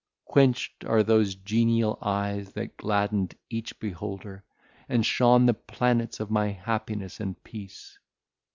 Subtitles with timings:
[0.25, 4.43] quenched are those genial eyes that gladdened each beholder,
[4.89, 7.99] and shone the planets of my happiness and peace!